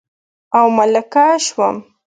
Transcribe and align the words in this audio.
او 0.57 0.65
ملکه 0.77 1.25
شوم 1.45 1.75